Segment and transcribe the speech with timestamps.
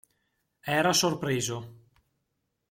[0.79, 1.57] Era sorpreso.